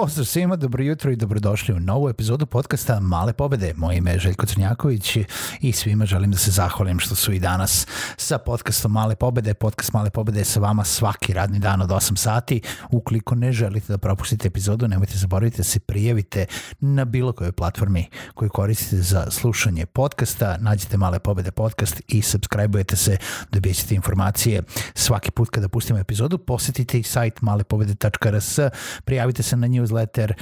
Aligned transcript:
Pozdrav 0.00 0.24
svima, 0.24 0.56
dobro 0.56 0.84
jutro 0.84 1.10
i 1.10 1.16
dobrodošli 1.16 1.74
u 1.74 1.80
novu 1.80 2.08
epizodu 2.08 2.46
podcasta 2.46 3.00
Male 3.00 3.32
pobede. 3.32 3.72
Moje 3.76 3.98
ime 3.98 4.10
je 4.10 4.18
Željko 4.18 4.46
Crnjaković 4.46 5.16
i 5.60 5.72
svima 5.72 6.06
želim 6.06 6.30
da 6.30 6.38
se 6.38 6.50
zahvalim 6.50 6.98
što 6.98 7.14
su 7.14 7.32
i 7.32 7.40
danas 7.40 7.86
sa 8.16 8.38
podcastom 8.38 8.92
Male 8.92 9.16
pobede. 9.16 9.54
Podcast 9.54 9.92
Male 9.92 10.10
pobede 10.10 10.40
je 10.40 10.44
sa 10.44 10.60
vama 10.60 10.84
svaki 10.84 11.32
radni 11.32 11.58
dan 11.58 11.82
od 11.82 11.90
8 11.90 12.16
sati. 12.16 12.60
Ukoliko 12.90 13.34
ne 13.34 13.52
želite 13.52 13.92
da 13.92 13.98
propustite 13.98 14.48
epizodu, 14.48 14.88
nemojte 14.88 15.18
zaboraviti 15.18 15.56
da 15.56 15.64
se 15.64 15.80
prijavite 15.80 16.46
na 16.80 17.04
bilo 17.04 17.32
kojoj 17.32 17.52
platformi 17.52 18.08
koju 18.34 18.50
koristite 18.50 18.96
za 18.96 19.30
slušanje 19.30 19.86
podcasta. 19.86 20.56
Nađite 20.60 20.96
Male 20.96 21.18
pobede 21.18 21.50
podcast 21.50 22.02
i 22.08 22.22
subscribe-ujete 22.22 22.96
se, 22.96 23.16
dobijete 23.52 23.80
ćete 23.80 23.94
informacije 23.94 24.62
svaki 24.94 25.30
put 25.30 25.50
kada 25.50 25.68
pustimo 25.68 25.98
epizodu. 25.98 26.38
Posetite 26.38 26.98
i 26.98 27.02
sajt 27.02 27.42
malepobede.rs, 27.42 28.58
prijavite 29.04 29.42
se 29.42 29.56
na 29.56 29.66
nju 29.66 29.87
newsletter, 29.88 30.32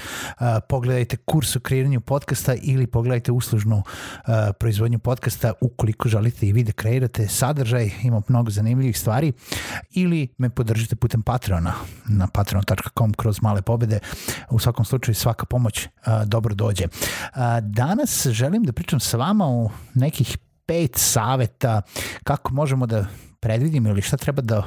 uh, 0.40 0.46
pogledajte 0.68 1.16
kurs 1.16 1.56
o 1.56 1.60
kreiranju 1.60 2.00
podcasta 2.00 2.54
ili 2.62 2.86
pogledajte 2.86 3.32
uslužnu 3.32 3.76
uh, 3.76 4.34
proizvodnju 4.60 4.98
podcasta 4.98 5.52
ukoliko 5.60 6.08
želite 6.08 6.46
i 6.46 6.52
vi 6.52 6.64
da 6.64 6.72
kreirate 6.72 7.28
sadržaj, 7.28 7.90
ima 8.02 8.22
mnogo 8.28 8.50
zanimljivih 8.50 8.98
stvari 8.98 9.32
ili 9.90 10.28
me 10.38 10.50
podržite 10.50 10.96
putem 10.96 11.22
Patreona 11.22 11.72
na 12.08 12.26
patreon.com 12.26 13.14
kroz 13.14 13.42
male 13.42 13.62
pobede. 13.62 13.98
U 14.50 14.58
svakom 14.58 14.84
slučaju 14.84 15.14
svaka 15.14 15.46
pomoć 15.46 15.86
uh, 15.86 16.24
dobro 16.24 16.54
dođe. 16.54 16.84
Danas 17.62 18.26
želim 18.26 18.64
da 18.64 18.72
pričam 18.72 19.00
sa 19.00 19.16
vama 19.16 19.46
o 19.46 19.70
nekih 19.94 20.38
pet 20.66 20.96
saveta 20.96 21.82
kako 22.24 22.54
možemo 22.54 22.86
da 22.86 23.06
predvidimo 23.40 23.88
ili 23.88 24.02
šta 24.02 24.16
treba 24.16 24.42
da 24.42 24.62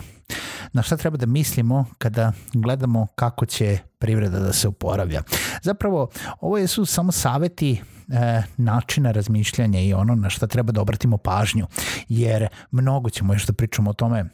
na 0.74 0.82
šta 0.82 0.98
treba 0.98 1.18
da 1.18 1.26
mislimo 1.26 1.86
kada 1.98 2.32
gledamo 2.54 3.08
kako 3.16 3.46
će 3.46 3.78
privreda 4.00 4.40
da 4.40 4.54
se 4.54 4.68
oporavlja. 4.68 5.24
Zapravo, 5.62 6.10
ovo 6.42 6.68
su 6.68 6.86
samo 6.86 7.12
saveti 7.12 7.82
e, 8.10 8.42
načina 8.58 9.12
razmišljanja 9.12 9.80
i 9.80 9.94
ono 9.94 10.16
na 10.16 10.30
šta 10.30 10.48
treba 10.48 10.72
da 10.72 10.82
obratimo 10.82 11.18
pažnju, 11.18 11.68
jer 12.10 12.48
mnogo 12.72 13.10
ćemo 13.10 13.34
još 13.34 13.46
da 13.46 13.54
pričamo 13.54 13.90
o 13.90 13.94
tome 13.94 14.26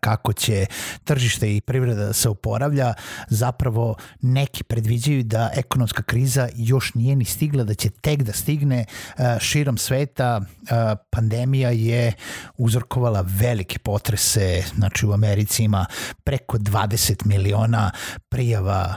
kako 0.00 0.32
će 0.32 0.66
tržište 1.04 1.56
i 1.56 1.60
privreda 1.60 2.04
da 2.04 2.12
se 2.12 2.28
oporavlja, 2.28 2.94
zapravo 3.28 3.96
neki 4.20 4.64
predviđaju 4.64 5.22
da 5.22 5.50
ekonomska 5.54 6.02
kriza 6.02 6.48
još 6.56 6.94
nije 6.94 7.16
ni 7.16 7.24
stigla, 7.24 7.64
da 7.64 7.74
će 7.74 7.90
tek 7.90 8.22
da 8.22 8.32
stigne 8.32 8.84
e, 9.18 9.36
širom 9.40 9.78
sveta. 9.78 10.40
E, 10.40 10.96
pandemija 11.10 11.70
je 11.70 12.12
uzorkovala 12.56 13.24
velike 13.26 13.78
potrese, 13.78 14.62
znači 14.76 15.06
u 15.06 15.12
Americi 15.12 15.64
ima 15.64 15.86
preko 16.24 16.58
20 16.58 17.26
miliona 17.26 17.90
prijava 18.28 18.94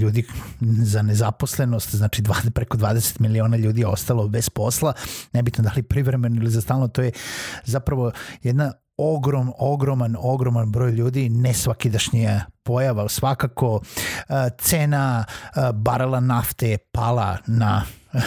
ljudi 0.00 0.26
za 0.60 1.02
nezaposlenost, 1.02 1.94
znači 1.94 2.22
preko 2.54 2.76
20 2.76 3.20
miliona 3.20 3.56
ljudi 3.56 3.80
je 3.80 3.86
ostalo 3.86 4.28
bez 4.28 4.50
posla, 4.50 4.92
nebitno 5.32 5.64
da 5.64 5.72
li 5.76 5.82
privremeno 5.82 6.36
ili 6.36 6.50
za 6.50 6.60
stalno, 6.60 6.88
to 6.88 7.02
je 7.02 7.12
zapravo 7.64 8.12
jedna 8.42 8.72
ogrom, 8.98 9.52
ogroman, 9.58 10.16
ogroman 10.18 10.72
broj 10.72 10.90
ljudi, 10.90 11.28
ne 11.28 11.54
svakidašnje 11.54 12.40
pojava. 12.62 13.08
Svakako 13.08 13.74
uh, 13.74 13.82
cena 14.58 15.24
uh, 15.28 15.70
barela 15.70 16.20
nafte 16.20 16.70
je 16.70 16.78
pala 16.78 17.38
na 17.46 17.82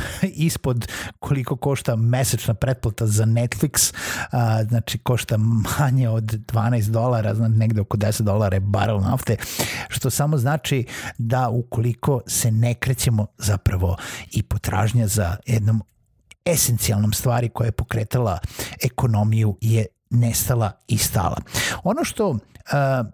ispod 0.48 0.88
koliko 1.20 1.56
košta 1.56 1.96
mesečna 1.96 2.54
pretplata 2.54 3.08
za 3.08 3.26
Netflix, 3.26 3.94
uh, 3.94 4.68
znači 4.70 4.98
košta 4.98 5.38
manje 5.38 6.10
od 6.10 6.24
12 6.24 6.90
dolara, 6.90 7.36
znači 7.36 7.56
negde 7.56 7.82
oko 7.82 7.98
10 7.98 8.22
dolara 8.22 8.56
je 8.56 8.60
barel 8.60 9.00
nafte, 9.00 9.38
što 9.88 10.10
samo 10.10 10.38
znači 10.38 10.86
da 11.18 11.50
ukoliko 11.50 12.22
se 12.28 12.52
ne 12.52 12.74
krećemo 12.74 13.26
zapravo 13.38 13.98
i 14.32 14.44
potražnja 14.44 15.08
za 15.08 15.36
jednom 15.46 15.84
esencijalnom 16.46 17.14
stvari 17.14 17.50
koja 17.50 17.66
je 17.66 17.72
pokretala 17.72 18.40
ekonomiju 18.84 19.58
je 19.62 19.86
nestala 20.10 20.72
i 20.88 20.98
stala. 20.98 21.38
Ono 21.84 22.04
što 22.04 22.30
uh, 22.30 22.38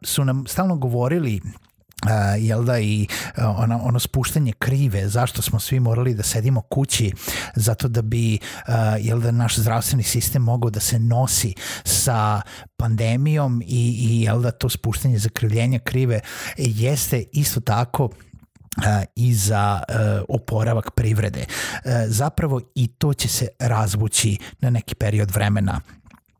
su 0.03 0.25
nam 0.25 0.47
stalno 0.47 0.75
govorili 0.75 1.41
Uh, 2.03 2.11
jel 2.39 2.63
da 2.63 2.79
i 2.79 3.07
uh, 3.38 3.44
ono, 3.59 3.79
ono 3.83 4.00
spuštanje 4.00 4.53
krive 4.53 5.07
zašto 5.09 5.41
smo 5.41 5.59
svi 5.59 5.79
morali 5.79 6.13
da 6.13 6.23
sedimo 6.23 6.61
kući 6.61 7.13
zato 7.56 7.88
da 7.88 8.01
bi 8.01 8.39
uh, 8.67 8.73
jel 9.00 9.19
da 9.19 9.31
naš 9.31 9.57
zdravstveni 9.57 10.03
sistem 10.03 10.41
mogao 10.41 10.69
da 10.69 10.79
se 10.79 11.00
nosi 11.00 11.53
sa 11.83 12.41
pandemijom 12.78 13.62
i, 13.66 13.97
i 14.00 14.22
jel 14.22 14.41
da 14.41 14.51
to 14.51 14.69
spuštanje 14.69 15.17
zakrivljenja 15.17 15.79
krive 15.79 16.19
jeste 16.57 17.23
isto 17.31 17.59
tako 17.59 18.09
i 19.16 19.33
za 19.33 19.81
uh, 19.89 19.95
oporavak 20.29 20.91
privrede. 20.91 21.45
Uh, 21.50 21.91
zapravo 22.07 22.62
i 22.75 22.88
to 22.88 23.13
će 23.13 23.27
se 23.27 23.47
razvući 23.59 24.38
na 24.59 24.69
neki 24.69 24.95
period 24.95 25.31
vremena 25.31 25.81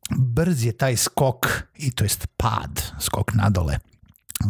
brz 0.09 0.66
je 0.66 0.77
taj 0.77 0.95
skok 0.95 1.47
i 1.75 1.91
to 1.91 2.03
jest 2.03 2.27
pad, 2.38 2.81
skok 2.99 3.33
nadole 3.33 3.77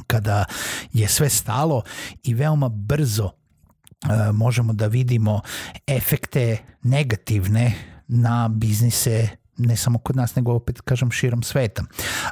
kada 0.08 0.46
je 0.94 1.08
sve 1.08 1.30
stalo 1.30 1.84
i 2.24 2.34
veoma 2.34 2.70
brzo 2.70 3.30
e, 3.30 4.32
možemo 4.32 4.74
da 4.74 4.88
vidimo 4.88 5.42
efekte 5.88 6.58
negativne 6.84 7.74
na 8.08 8.48
biznise 8.48 9.28
ne 9.58 9.76
samo 9.76 10.00
kod 10.00 10.16
nas, 10.16 10.36
nego 10.36 10.54
opet 10.54 10.82
kažem 10.82 11.12
širom 11.12 11.44
sveta. 11.44 11.84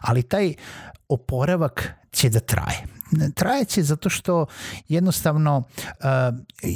Ali 0.01 0.23
taj 0.23 0.53
oporavak 1.09 1.93
će 2.11 2.29
da 2.29 2.39
traje 2.39 2.83
trajeće 3.35 3.83
zato 3.83 4.09
što 4.09 4.45
jednostavno 4.87 5.57
uh, 5.57 6.05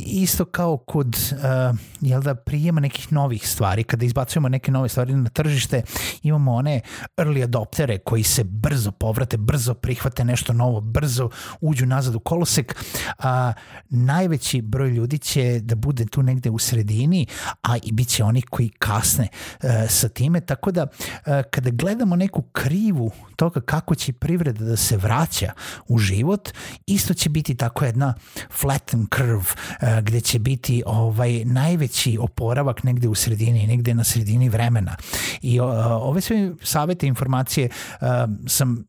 isto 0.05 0.45
kao 0.45 0.77
kod 0.77 1.07
uh, 1.07 1.77
jel 2.01 2.21
da 2.21 2.35
prijema 2.35 2.79
nekih 2.79 3.13
novih 3.13 3.49
stvari, 3.49 3.83
kada 3.83 4.05
izbacujemo 4.05 4.49
neke 4.49 4.71
nove 4.71 4.89
stvari 4.89 5.15
na 5.15 5.29
tržište, 5.29 5.81
imamo 6.23 6.53
one 6.53 6.81
early 7.17 7.43
adoptere 7.43 7.97
koji 7.97 8.23
se 8.23 8.43
brzo 8.43 8.91
povrate, 8.91 9.37
brzo 9.37 9.73
prihvate 9.73 10.25
nešto 10.25 10.53
novo, 10.53 10.81
brzo 10.81 11.29
uđu 11.61 11.85
nazad 11.85 12.15
u 12.15 12.19
kolosek, 12.19 12.75
a 13.19 13.53
najveći 13.89 14.61
broj 14.61 14.89
ljudi 14.89 15.17
će 15.17 15.59
da 15.59 15.75
bude 15.75 16.05
tu 16.05 16.23
negde 16.23 16.49
u 16.49 16.59
sredini, 16.59 17.27
a 17.61 17.77
i 17.83 17.91
bit 17.91 18.07
će 18.07 18.23
oni 18.23 18.41
koji 18.41 18.69
kasne 18.69 19.27
uh, 19.63 19.69
sa 19.89 20.09
time, 20.09 20.41
tako 20.41 20.71
da 20.71 20.87
kada 21.51 21.69
gledamo 21.69 22.15
neku 22.15 22.41
krivu 22.41 23.11
toga 23.35 23.61
kako 23.61 23.95
će 23.95 24.13
privreda 24.13 24.65
da 24.65 24.77
se 24.77 24.97
vraća 24.97 25.51
u 25.87 25.97
život, 25.97 26.26
život, 26.27 26.49
isto 26.85 27.13
će 27.13 27.29
biti 27.29 27.55
tako 27.55 27.85
jedna 27.85 28.13
flatten 28.51 29.07
curve 29.15 29.37
uh, 29.81 29.99
gde 30.01 30.21
će 30.21 30.39
biti 30.39 30.83
ovaj 30.85 31.45
najveći 31.45 32.17
oporavak 32.21 32.83
negde 32.83 33.07
u 33.07 33.15
sredini, 33.15 33.67
negde 33.67 33.93
na 33.93 34.03
sredini 34.03 34.49
vremena. 34.49 34.95
I 35.41 35.59
uh, 35.59 35.67
ove 36.01 36.21
sve 36.21 36.51
savete 36.63 37.07
informacije 37.07 37.69
uh, 37.69 38.07
sam 38.47 38.86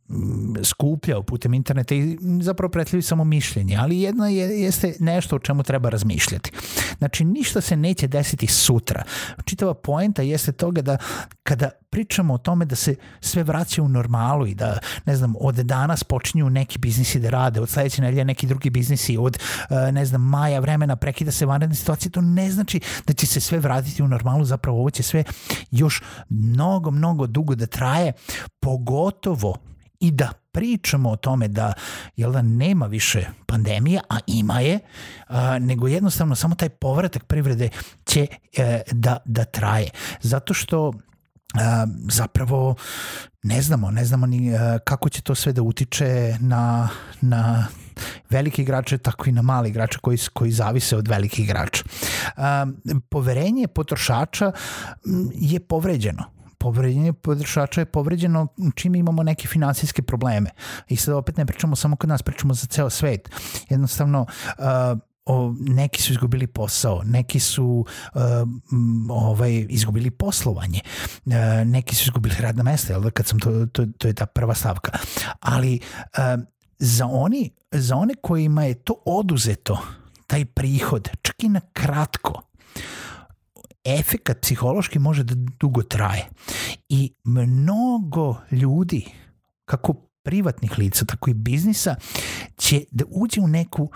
skupljao 0.64 1.22
putem 1.22 1.54
interneta 1.54 1.94
i 1.94 2.18
zapravo 2.42 2.70
pretljivi 2.70 3.02
samo 3.02 3.24
mišljenje, 3.24 3.76
ali 3.76 4.00
jedna 4.00 4.28
je, 4.28 4.60
jeste 4.60 4.94
nešto 5.00 5.36
o 5.36 5.38
čemu 5.38 5.62
treba 5.62 5.88
razmišljati. 5.88 6.50
Znači, 6.98 7.24
ništa 7.24 7.60
se 7.60 7.76
neće 7.76 8.06
desiti 8.06 8.46
sutra. 8.46 9.02
Čitava 9.44 9.74
poenta 9.74 10.22
jeste 10.22 10.52
toga 10.52 10.82
da 10.82 10.96
kada 11.42 11.70
pričamo 11.90 12.34
o 12.34 12.38
tome 12.38 12.64
da 12.64 12.76
se 12.76 12.94
sve 13.20 13.42
vraća 13.42 13.82
u 13.82 13.88
normalu 13.88 14.46
i 14.46 14.54
da, 14.54 14.78
ne 15.06 15.16
znam, 15.16 15.34
od 15.40 15.54
danas 15.54 16.04
počinju 16.04 16.50
neki 16.50 16.78
biznisi 16.78 17.20
da 17.20 17.30
rade, 17.30 17.60
od 17.60 17.68
sledeće 17.68 18.02
nedelje 18.02 18.24
neki 18.24 18.46
drugi 18.46 18.70
biznisi, 18.70 19.16
od, 19.16 19.38
e, 19.70 19.92
ne 19.92 20.04
znam, 20.04 20.22
maja 20.22 20.60
vremena 20.60 20.96
prekida 20.96 21.30
se 21.30 21.46
vanredne 21.46 21.76
situacije, 21.76 22.12
to 22.12 22.20
ne 22.20 22.50
znači 22.50 22.80
da 23.06 23.12
će 23.12 23.26
se 23.26 23.40
sve 23.40 23.58
vratiti 23.58 24.02
u 24.02 24.08
normalu, 24.08 24.44
zapravo 24.44 24.78
ovo 24.78 24.90
će 24.90 25.02
sve 25.02 25.24
još 25.70 26.02
mnogo, 26.28 26.90
mnogo 26.90 27.26
dugo 27.26 27.54
da 27.54 27.66
traje, 27.66 28.12
pogotovo 28.60 29.56
i 30.00 30.10
da 30.10 30.32
pričamo 30.52 31.10
o 31.10 31.16
tome 31.16 31.48
da 31.48 31.72
jel 32.16 32.32
da 32.32 32.42
nema 32.42 32.86
više 32.86 33.26
pandemije, 33.46 34.00
a 34.08 34.18
ima 34.26 34.60
je, 34.60 34.78
a, 35.26 35.58
nego 35.58 35.88
jednostavno 35.88 36.34
samo 36.34 36.54
taj 36.54 36.68
povratak 36.68 37.24
privrede 37.24 37.68
će 38.04 38.26
e, 38.56 38.82
da, 38.92 39.16
da 39.24 39.44
traje. 39.44 39.90
Zato 40.20 40.54
što 40.54 40.92
zapravo 42.10 42.74
ne 43.42 43.62
znamo, 43.62 43.90
ne 43.90 44.04
znamo 44.04 44.26
ni 44.26 44.52
kako 44.84 45.08
će 45.08 45.22
to 45.22 45.34
sve 45.34 45.52
da 45.52 45.62
utiče 45.62 46.36
na, 46.40 46.88
na 47.20 47.66
velike 48.30 48.62
igrače, 48.62 48.98
tako 48.98 49.28
i 49.28 49.32
na 49.32 49.42
mali 49.42 49.68
igrače 49.68 49.98
koji, 49.98 50.18
koji 50.32 50.52
zavise 50.52 50.96
od 50.96 51.08
velikih 51.08 51.44
igrača. 51.44 51.84
Um, 52.36 53.00
poverenje 53.08 53.68
potrošača 53.68 54.52
je 55.34 55.60
povređeno 55.60 56.37
povređenje 56.58 57.12
potrošača 57.12 57.80
je 57.80 57.84
povređeno 57.84 58.46
čim 58.74 58.94
imamo 58.94 59.22
neke 59.22 59.48
finansijske 59.48 60.02
probleme. 60.02 60.50
I 60.88 60.96
sad 60.96 61.14
opet 61.14 61.36
ne 61.36 61.46
pričamo 61.46 61.76
samo 61.76 61.96
kod 61.96 62.08
nas, 62.08 62.22
pričamo 62.22 62.54
za 62.54 62.66
ceo 62.66 62.90
svet. 62.90 63.30
Jednostavno, 63.68 64.26
uh, 64.58 64.98
o, 65.24 65.54
neki 65.60 66.02
su 66.02 66.12
izgubili 66.12 66.46
posao, 66.46 67.02
neki 67.04 67.40
su 67.40 67.84
uh, 68.14 68.22
ovaj, 69.08 69.66
izgubili 69.68 70.10
poslovanje, 70.10 70.80
uh, 71.26 71.32
neki 71.66 71.94
su 71.94 72.02
izgubili 72.04 72.34
radna 72.38 72.62
mesta, 72.62 72.92
jel 72.92 73.02
da, 73.02 73.10
kad 73.10 73.26
sam 73.26 73.38
to, 73.38 73.66
to, 73.66 73.86
to 73.98 74.08
je 74.08 74.14
ta 74.14 74.26
prva 74.26 74.54
stavka. 74.54 74.90
Ali 75.40 75.80
uh, 76.02 76.42
za, 76.78 77.06
oni, 77.06 77.50
za 77.72 77.96
one 77.96 78.14
kojima 78.22 78.64
je 78.64 78.74
to 78.74 78.94
oduzeto, 79.06 79.78
taj 80.26 80.44
prihod, 80.44 81.08
čak 81.22 81.42
i 81.42 81.48
na 81.48 81.60
kratko, 81.72 82.42
efekat 83.98 84.40
psihološki 84.40 84.98
može 84.98 85.22
da 85.22 85.34
dugo 85.34 85.82
traje. 85.82 86.26
I 86.88 87.12
mnogo 87.24 88.36
ljudi, 88.50 89.04
kako 89.64 89.94
privatnih 90.22 90.78
lica, 90.78 91.04
tako 91.04 91.30
i 91.30 91.34
biznisa, 91.34 91.94
će 92.56 92.84
da 92.90 93.04
uđe 93.08 93.40
u 93.40 93.48
neku, 93.48 93.90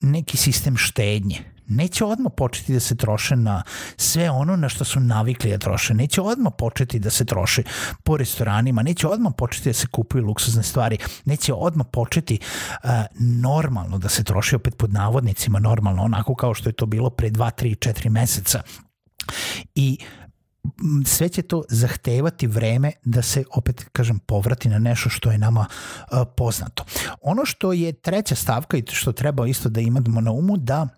neki 0.00 0.36
sistem 0.36 0.76
štednje. 0.76 1.56
Neće 1.68 2.04
odmah 2.04 2.32
početi 2.36 2.72
da 2.72 2.80
se 2.80 2.96
troše 2.96 3.36
na 3.36 3.62
sve 3.96 4.30
ono 4.30 4.56
na 4.56 4.68
što 4.68 4.84
su 4.84 5.00
navikli 5.00 5.50
da 5.50 5.58
troše. 5.58 5.94
Neće 5.94 6.20
odmah 6.20 6.52
početi 6.58 6.98
da 6.98 7.10
se 7.10 7.24
troše 7.24 7.62
po 8.04 8.16
restoranima, 8.16 8.82
neće 8.82 9.06
odmah 9.06 9.32
početi 9.36 9.68
da 9.68 9.72
se 9.72 9.86
kupuju 9.86 10.24
luksuzne 10.24 10.62
stvari, 10.62 10.98
neće 11.24 11.52
odmah 11.52 11.86
početi 11.92 12.38
uh, 12.38 12.90
normalno 13.20 13.98
da 13.98 14.08
se 14.08 14.24
troši 14.24 14.56
opet 14.56 14.76
pod 14.76 14.92
navodnicima 14.92 15.58
normalno, 15.58 16.02
onako 16.02 16.34
kao 16.34 16.54
što 16.54 16.68
je 16.68 16.72
to 16.72 16.86
bilo 16.86 17.10
pre 17.10 17.30
2, 17.30 17.50
3, 17.62 17.92
4 17.92 18.08
meseca 18.08 18.62
I 19.74 19.98
sve 21.06 21.28
će 21.28 21.42
to 21.42 21.62
zahtevati 21.68 22.46
vreme 22.46 22.92
da 23.04 23.22
se 23.22 23.44
opet 23.54 23.84
kažem 23.92 24.18
povrati 24.18 24.68
na 24.68 24.78
nešto 24.78 25.08
što 25.08 25.30
je 25.30 25.38
nama 25.38 25.66
poznato. 26.36 26.84
Ono 27.22 27.44
što 27.44 27.72
je 27.72 27.92
treća 27.92 28.34
stavka 28.34 28.76
i 28.76 28.84
što 28.86 29.12
treba 29.12 29.46
isto 29.46 29.68
da 29.68 29.80
imamo 29.80 30.20
na 30.20 30.30
umu 30.30 30.56
da 30.56 30.88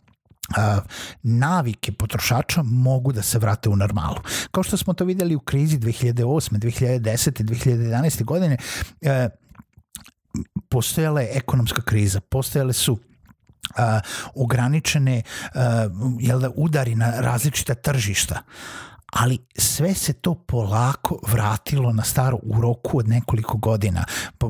Uh, 0.48 0.84
navike 1.22 1.92
potrošača 1.92 2.62
mogu 2.62 3.12
da 3.12 3.22
se 3.22 3.38
vrate 3.38 3.68
u 3.68 3.76
normalu. 3.76 4.16
Kao 4.50 4.62
što 4.62 4.76
smo 4.76 4.92
to 4.94 5.04
videli 5.04 5.36
u 5.36 5.40
krizi 5.40 5.78
2008. 5.78 6.58
2010. 6.58 7.42
2011. 7.42 8.24
godine 8.24 8.56
uh, 9.00 9.08
postojala 10.68 11.20
je 11.20 11.30
ekonomska 11.34 11.82
kriza, 11.82 12.20
postojale 12.20 12.72
su 12.72 12.98
uh, 13.70 13.84
ograničene 14.34 15.22
uh, 15.22 15.60
jel 16.20 16.40
da, 16.40 16.50
udari 16.54 16.94
na 16.94 17.10
različita 17.20 17.74
tržišta 17.74 18.42
ali 19.12 19.38
sve 19.58 19.94
se 19.94 20.12
to 20.12 20.34
polako 20.34 21.18
vratilo 21.28 21.92
na 21.92 22.04
staro 22.04 22.38
u 22.42 22.60
roku 22.60 22.98
od 22.98 23.08
nekoliko 23.08 23.56
godina, 23.56 24.04
pa 24.38 24.46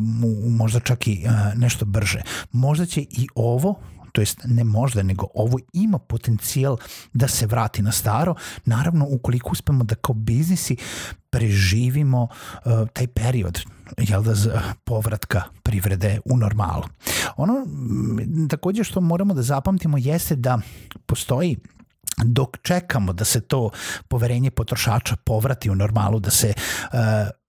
možda 0.48 0.80
čak 0.80 1.06
i 1.06 1.26
nešto 1.54 1.84
brže. 1.84 2.22
Možda 2.52 2.86
će 2.86 3.00
i 3.00 3.28
ovo 3.34 3.80
to 4.18 4.22
jest 4.22 4.40
ne 4.44 4.64
možda, 4.64 5.02
nego 5.02 5.26
ovo 5.34 5.58
ima 5.72 5.98
potencijal 5.98 6.76
da 7.12 7.28
se 7.28 7.46
vrati 7.46 7.82
na 7.82 7.92
staro, 7.92 8.34
naravno 8.64 9.06
ukoliko 9.10 9.50
uspemo 9.52 9.84
da 9.84 9.94
kao 9.94 10.14
biznisi 10.14 10.76
preživimo 11.30 12.22
uh, 12.22 12.88
taj 12.92 13.06
period 13.06 13.60
jel 13.98 14.22
da, 14.22 14.34
povratka 14.84 15.42
privrede 15.62 16.20
u 16.24 16.36
normalu. 16.36 16.82
Ono 17.36 17.66
takođe 18.48 18.84
što 18.84 19.00
moramo 19.00 19.34
da 19.34 19.42
zapamtimo 19.42 19.98
jeste 19.98 20.36
da 20.36 20.58
postoji 21.06 21.56
dok 22.24 22.56
čekamo 22.62 23.12
da 23.12 23.24
se 23.24 23.40
to 23.40 23.70
poverenje 24.08 24.50
potrošača 24.50 25.16
povrati 25.16 25.70
u 25.70 25.74
normalu, 25.74 26.20
da 26.20 26.30
se 26.30 26.52
uh, 26.92 26.98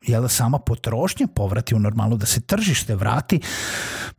jel, 0.02 0.28
sama 0.28 0.60
potrošnja 0.60 1.28
povrati 1.28 1.76
u 1.76 1.80
normalu, 1.80 2.18
da 2.18 2.26
se 2.26 2.42
tržište 2.42 2.96
vrati, 2.96 3.40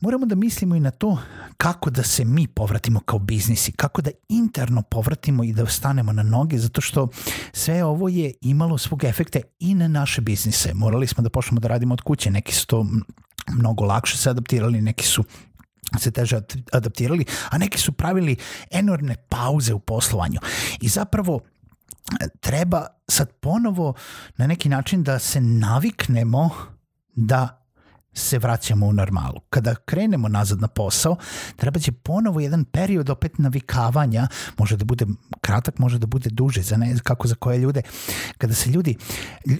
moramo 0.00 0.26
da 0.26 0.34
mislimo 0.34 0.74
i 0.74 0.80
na 0.80 0.90
to 0.90 1.18
kako 1.56 1.90
da 1.90 2.02
se 2.02 2.24
mi 2.24 2.46
povratimo 2.46 3.00
kao 3.00 3.18
biznisi, 3.18 3.72
kako 3.72 4.02
da 4.02 4.10
interno 4.28 4.82
povratimo 4.82 5.44
i 5.44 5.52
da 5.52 5.66
stanemo 5.66 6.12
na 6.12 6.22
noge, 6.22 6.58
zato 6.58 6.80
što 6.80 7.08
sve 7.52 7.84
ovo 7.84 8.08
je 8.08 8.32
imalo 8.40 8.78
svog 8.78 9.04
efekta 9.04 9.38
i 9.58 9.74
na 9.74 9.88
naše 9.88 10.20
biznise. 10.20 10.74
Morali 10.74 11.06
smo 11.06 11.22
da 11.22 11.30
počnemo 11.30 11.60
da 11.60 11.68
radimo 11.68 11.94
od 11.94 12.00
kuće, 12.00 12.30
neki 12.30 12.54
su 12.54 12.66
to 12.66 12.86
mnogo 13.48 13.84
lakše 13.84 14.16
se 14.16 14.30
adaptirali, 14.30 14.82
neki 14.82 15.06
su 15.06 15.24
se 15.98 16.10
teže 16.10 16.40
adaptirali, 16.72 17.24
a 17.50 17.58
neki 17.58 17.78
su 17.78 17.92
pravili 17.92 18.36
enormne 18.70 19.16
pauze 19.28 19.74
u 19.74 19.80
poslovanju. 19.80 20.40
I 20.80 20.88
zapravo 20.88 21.40
e, 22.20 22.28
treba 22.40 22.86
sad 23.08 23.32
ponovo 23.32 23.94
na 24.36 24.46
neki 24.46 24.68
način 24.68 25.02
da 25.02 25.18
se 25.18 25.40
naviknemo 25.40 26.50
da 27.14 27.59
se 28.12 28.38
vraćamo 28.38 28.86
u 28.86 28.92
normalu. 28.92 29.40
Kada 29.50 29.74
krenemo 29.74 30.28
nazad 30.28 30.60
na 30.60 30.68
posao, 30.68 31.16
treba 31.56 31.80
će 31.80 31.92
ponovo 31.92 32.40
jedan 32.40 32.64
period 32.64 33.10
opet 33.10 33.38
navikavanja, 33.38 34.28
može 34.58 34.76
da 34.76 34.84
bude 34.84 35.06
kratak, 35.40 35.78
može 35.78 35.98
da 35.98 36.06
bude 36.06 36.30
duže, 36.30 36.62
za 36.62 36.76
ne, 36.76 36.96
kako 37.02 37.28
za 37.28 37.34
koje 37.34 37.58
ljude. 37.58 37.82
Kada 38.38 38.54
se 38.54 38.70
ljudi, 38.70 38.96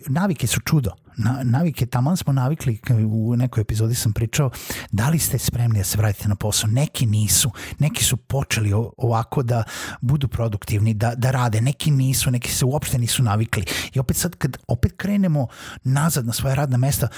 navike 0.09 0.47
su 0.47 0.61
čudo, 0.61 0.91
na, 1.17 1.41
navike, 1.43 1.87
tamo 1.87 2.17
smo 2.17 2.33
navikli, 2.33 2.81
u 3.11 3.37
nekoj 3.37 3.61
epizodi 3.61 3.95
sam 3.95 4.13
pričao, 4.13 4.51
da 4.93 5.09
li 5.09 5.19
ste 5.19 5.39
spremni 5.39 5.79
da 5.79 5.85
se 5.85 5.99
vratite 5.99 6.29
na 6.29 6.35
posao? 6.35 6.71
Neki 6.71 7.07
nisu, 7.07 7.51
neki 7.79 8.05
su 8.05 8.17
počeli 8.17 8.73
ovako 8.97 9.43
da 9.43 9.63
budu 10.01 10.29
produktivni, 10.29 10.95
da, 10.95 11.15
da 11.15 11.31
rade, 11.31 11.61
neki 11.61 11.91
nisu, 11.91 12.31
neki 12.31 12.51
se 12.51 12.65
uopšte 12.65 12.99
nisu 12.99 13.23
navikli. 13.23 13.65
I 13.95 13.99
opet 13.99 14.17
sad 14.17 14.37
kad 14.37 14.57
opet 14.69 14.93
krenemo 14.97 15.47
nazad 15.85 16.27
na 16.27 16.33
svoje 16.33 16.55
radna 16.55 16.77
mesta, 16.77 17.09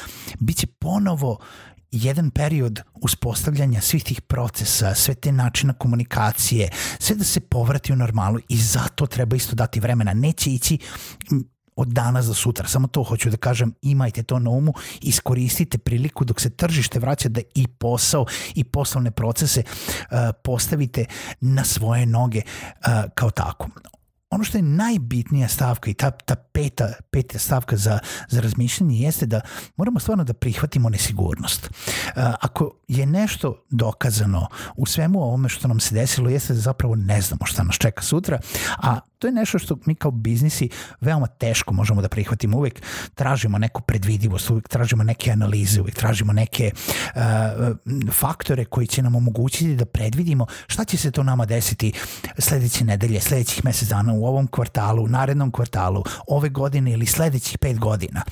bit 0.41 0.57
će 0.57 0.67
ponovo 0.67 1.22
jedan 1.93 2.31
period 2.31 2.81
uspostavljanja 2.95 3.81
svih 3.81 4.05
tih 4.05 4.21
procesa, 4.21 4.95
sve 4.95 5.15
te 5.15 5.33
načina 5.33 5.73
komunikacije, 5.73 6.69
sve 6.99 7.17
da 7.17 7.25
se 7.25 7.41
povrati 7.41 7.93
u 7.93 7.97
normalu 7.97 8.39
i 8.49 8.57
zato 8.57 9.07
treba 9.07 9.37
isto 9.37 9.55
dati 9.55 9.81
vremena. 9.81 10.15
Neće 10.15 10.51
ići 10.51 10.79
od 11.77 11.89
danas 11.89 12.27
do 12.27 12.35
sutra. 12.35 12.69
Samo 12.69 12.89
to 12.89 13.03
hoću 13.03 13.31
da 13.31 13.37
kažem, 13.37 13.75
imajte 13.83 14.23
to 14.23 14.39
na 14.39 14.51
umu, 14.51 14.75
iskoristite 15.01 15.79
priliku 15.79 16.25
dok 16.25 16.41
se 16.41 16.51
tržište 16.51 16.99
vraća 16.99 17.29
da 17.29 17.41
i 17.55 17.69
posao 17.69 18.27
i 18.55 18.65
poslovne 18.65 19.11
procese 19.11 19.63
uh, 19.63 20.19
postavite 20.45 21.05
na 21.41 21.65
svoje 21.65 22.07
noge 22.07 22.43
uh, 22.47 23.11
kao 23.15 23.31
tako 23.31 23.69
ono 24.33 24.45
što 24.45 24.59
je 24.59 24.63
najbitnija 24.63 25.49
stavka 25.49 25.91
i 25.91 25.95
ta, 25.95 26.11
ta 26.11 26.35
peta, 26.35 26.89
peta 27.11 27.39
stavka 27.39 27.77
za, 27.77 27.99
za 28.29 28.41
razmišljanje 28.41 28.99
jeste 28.99 29.27
da 29.27 29.41
moramo 29.77 30.01
stvarno 30.01 30.25
da 30.25 30.33
prihvatimo 30.33 30.89
nesigurnost. 30.89 31.71
Ako 32.15 32.71
je 32.89 33.07
nešto 33.07 33.65
dokazano 33.71 34.47
u 34.77 34.87
svemu 34.87 35.23
ovome 35.23 35.49
što 35.49 35.69
nam 35.69 35.81
se 35.81 35.95
desilo 35.95 36.31
jeste 36.31 36.55
da 36.55 36.61
zapravo 36.61 36.95
ne 36.95 37.21
znamo 37.21 37.47
šta 37.47 37.63
nas 37.63 37.77
čeka 37.77 38.03
sutra, 38.03 38.39
a 38.79 39.01
to 39.23 39.29
je 39.29 39.33
nešto 39.33 39.59
što 39.59 39.77
mi 39.87 39.95
kao 39.95 40.11
biznisi 40.11 40.69
veoma 41.01 41.27
teško 41.27 41.75
možemo 41.75 42.03
da 42.03 42.09
prihvatimo. 42.09 42.59
Uvek 42.59 42.83
tražimo 43.15 43.59
neku 43.59 43.83
predvidivost, 43.83 44.51
uvek 44.51 44.69
tražimo 44.69 45.03
neke 45.03 45.31
analize, 45.31 45.81
uvek 45.81 45.95
tražimo 45.95 46.33
neke 46.33 46.71
uh, 46.75 47.23
faktore 48.13 48.65
koji 48.65 48.87
će 48.87 49.03
nam 49.03 49.15
omogućiti 49.15 49.77
da 49.77 49.85
predvidimo 49.85 50.47
šta 50.67 50.85
će 50.85 50.97
se 50.97 51.11
to 51.11 51.23
nama 51.23 51.47
desiti 51.47 51.93
sledeće 52.39 52.85
nedelje, 52.85 53.21
sledećih 53.21 53.65
mesec 53.65 53.89
dana 53.89 54.13
u 54.13 54.27
ovom 54.27 54.47
kvartalu, 54.47 55.05
u 55.05 55.09
narednom 55.09 55.51
kvartalu, 55.51 56.05
ove 56.29 56.49
godine 56.49 56.93
ili 56.93 57.07
sledećih 57.07 57.59
pet 57.59 57.79
godina. 57.79 58.23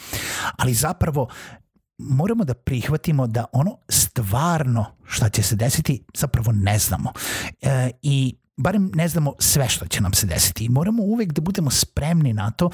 Ali 0.56 0.74
zapravo 0.74 1.28
moramo 1.98 2.44
da 2.44 2.54
prihvatimo 2.54 3.26
da 3.26 3.44
ono 3.52 3.76
stvarno 3.88 4.84
šta 5.04 5.28
će 5.28 5.42
se 5.42 5.56
desiti 5.56 6.04
zapravo 6.14 6.52
ne 6.52 6.78
znamo. 6.78 7.12
E, 7.62 7.90
I 8.02 8.39
barem 8.60 8.90
ne 8.94 9.08
znamo 9.08 9.34
sve 9.38 9.68
što 9.68 9.86
će 9.86 10.00
nam 10.00 10.12
se 10.12 10.26
desiti. 10.26 10.64
I 10.64 10.68
moramo 10.68 11.02
uvek 11.02 11.32
da 11.32 11.40
budemo 11.40 11.70
spremni 11.70 12.32
na 12.32 12.50
to 12.50 12.70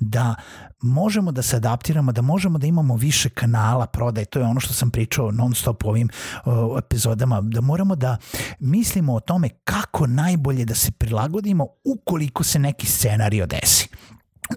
da 0.00 0.34
možemo 0.82 1.32
da 1.32 1.42
se 1.42 1.56
adaptiramo, 1.56 2.12
da 2.12 2.22
možemo 2.22 2.58
da 2.58 2.66
imamo 2.66 2.96
više 2.96 3.28
kanala 3.28 3.86
prodaje, 3.86 4.24
to 4.24 4.38
je 4.38 4.44
ono 4.44 4.60
što 4.60 4.74
sam 4.74 4.90
pričao 4.90 5.30
non 5.30 5.54
stop 5.54 5.84
u 5.84 5.88
ovim 5.88 6.08
uh, 6.44 6.52
epizodama, 6.78 7.40
da 7.40 7.60
moramo 7.60 7.96
da 7.96 8.16
mislimo 8.58 9.14
o 9.14 9.20
tome 9.20 9.48
kako 9.48 10.06
najbolje 10.06 10.64
da 10.64 10.74
se 10.74 10.90
prilagodimo 10.90 11.66
ukoliko 11.84 12.44
se 12.44 12.58
neki 12.58 12.86
scenario 12.86 13.46
desi 13.46 13.88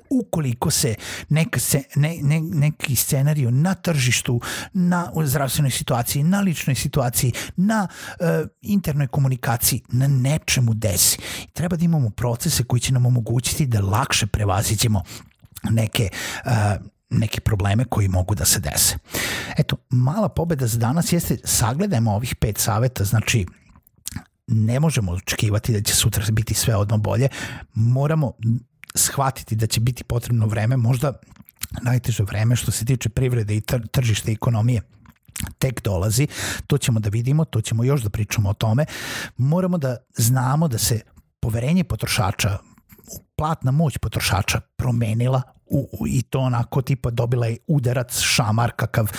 ukoliko 0.10 0.72
se 0.72 0.96
neka 1.30 1.60
se, 1.60 1.84
ne, 1.96 2.18
ne, 2.22 2.42
neki 2.42 2.96
scenariju 2.96 3.52
na 3.52 3.74
tržištu, 3.74 4.42
na 4.74 5.12
zdravstvenoj 5.24 5.72
situaciji, 5.72 6.24
na 6.24 6.40
ličnoj 6.42 6.76
situaciji, 6.76 7.34
na 7.58 7.88
uh, 7.88 8.48
internoj 8.62 9.08
komunikaciji, 9.08 9.82
na 9.90 10.08
nečemu 10.08 10.74
desi. 10.74 11.18
Treba 11.54 11.76
da 11.76 11.86
imamo 11.86 12.10
procese 12.10 12.64
koji 12.64 12.80
će 12.80 12.94
nam 12.94 13.06
omogućiti 13.06 13.66
da 13.66 13.82
lakše 13.82 14.28
prevazićemo 14.28 15.04
neke 15.64 16.10
uh, 16.46 16.52
neke 17.12 17.42
probleme 17.42 17.86
koji 17.86 18.08
mogu 18.08 18.36
da 18.36 18.46
se 18.46 18.60
dese. 18.60 18.98
Eto, 19.58 19.78
mala 19.90 20.30
pobeda 20.30 20.68
za 20.68 20.78
danas 20.78 21.14
jeste 21.14 21.38
sagledajmo 21.44 22.12
ovih 22.12 22.36
pet 22.36 22.58
saveta, 22.58 23.04
znači 23.04 23.46
ne 24.48 24.80
možemo 24.80 25.12
očekivati 25.12 25.74
da 25.74 25.82
će 25.82 25.96
sutra 25.96 26.24
biti 26.32 26.54
sve 26.54 26.76
odno 26.76 26.98
bolje, 26.98 27.28
moramo 27.74 28.34
shvatiti 28.96 29.56
da 29.56 29.68
će 29.68 29.80
biti 29.80 30.04
potrebno 30.04 30.46
vreme, 30.46 30.78
možda 30.78 31.14
najteže 31.82 32.24
vreme 32.24 32.56
što 32.56 32.72
se 32.72 32.86
tiče 32.86 33.10
privrede 33.10 33.56
i 33.56 33.62
tržište 33.92 34.32
ekonomije 34.32 34.82
tek 35.60 35.82
dolazi, 35.82 36.28
to 36.68 36.78
ćemo 36.78 37.00
da 37.00 37.10
vidimo, 37.10 37.46
to 37.46 37.62
ćemo 37.62 37.84
još 37.84 38.02
da 38.02 38.10
pričamo 38.10 38.50
o 38.50 38.54
tome. 38.54 38.86
Moramo 39.38 39.78
da 39.78 39.98
znamo 40.18 40.68
da 40.68 40.78
se 40.78 41.02
poverenje 41.40 41.84
potrošača, 41.84 42.58
platna 43.36 43.72
moć 43.72 43.98
potrošača 43.98 44.60
promenila 44.76 45.42
u, 45.66 45.90
u, 46.00 46.08
i 46.08 46.22
to 46.22 46.40
onako 46.40 46.82
tipa 46.82 47.10
dobila 47.10 47.46
je 47.48 47.58
udarac, 47.68 48.20
šamar 48.20 48.72
kakav 48.76 49.12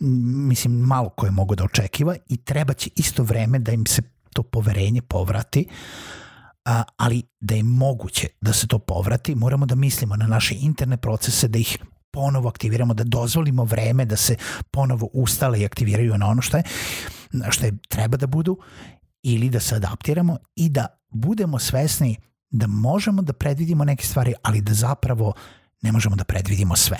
mislim 0.00 0.72
malo 0.72 1.08
koje 1.08 1.30
mogu 1.30 1.54
da 1.54 1.64
očekiva 1.64 2.16
i 2.28 2.36
treba 2.36 2.74
će 2.74 2.90
isto 2.96 3.22
vreme 3.22 3.58
da 3.58 3.72
im 3.72 3.86
se 3.86 4.02
to 4.32 4.42
poverenje 4.42 5.02
povrati 5.02 5.68
a, 6.64 6.82
ali 6.96 7.22
da 7.40 7.54
je 7.54 7.62
moguće 7.62 8.28
da 8.40 8.52
se 8.52 8.66
to 8.66 8.78
povrati 8.78 9.34
moramo 9.34 9.66
da 9.66 9.74
mislimo 9.74 10.16
na 10.16 10.26
naše 10.26 10.54
interne 10.60 10.96
procese 10.96 11.48
da 11.48 11.58
ih 11.58 11.78
ponovo 12.10 12.48
aktiviramo, 12.48 12.94
da 12.94 13.04
dozvolimo 13.04 13.64
vreme 13.64 14.04
da 14.04 14.16
se 14.16 14.36
ponovo 14.70 15.08
ustale 15.12 15.60
i 15.60 15.64
aktiviraju 15.64 16.18
na 16.18 16.26
ono 16.26 16.42
što 16.42 16.56
je, 16.56 16.62
što 17.50 17.66
je 17.66 17.72
treba 17.88 18.16
da 18.16 18.26
budu 18.26 18.58
ili 19.22 19.50
da 19.50 19.60
se 19.60 19.74
adaptiramo 19.74 20.36
i 20.56 20.68
da 20.68 20.86
budemo 21.10 21.58
svesni 21.58 22.16
da 22.52 22.66
možemo 22.66 23.22
da 23.22 23.32
predvidimo 23.32 23.84
neke 23.84 24.06
stvari, 24.06 24.34
ali 24.42 24.60
da 24.60 24.74
zapravo 24.74 25.32
ne 25.82 25.92
možemo 25.92 26.16
da 26.16 26.24
predvidimo 26.24 26.76
sve. 26.76 26.98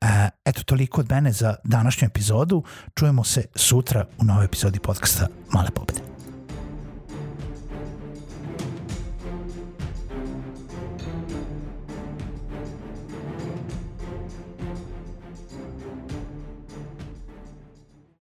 E, 0.00 0.28
eto, 0.44 0.62
toliko 0.62 1.00
od 1.00 1.10
mene 1.10 1.32
za 1.32 1.54
današnju 1.64 2.06
epizodu. 2.06 2.62
Čujemo 2.94 3.24
se 3.24 3.44
sutra 3.54 4.06
u 4.18 4.24
novoj 4.24 4.44
epizodi 4.44 4.78
podcasta 4.78 5.28
Male 5.52 5.70
pobede. 5.70 6.11